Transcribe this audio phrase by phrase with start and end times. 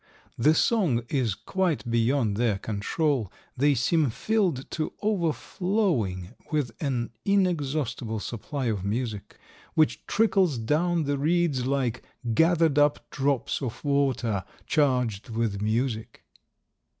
[0.35, 8.19] The song is quite beyond their control; they seem filled to overflowing with an inexhaustible
[8.19, 9.37] supply of music,
[9.75, 12.01] which trickles down the reeds, like
[12.33, 16.23] gathered up drops of water charged with music.